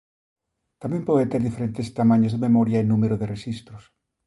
[0.81, 3.83] Tamén pode ter diferentes tamaños de memoria e número de rexistros.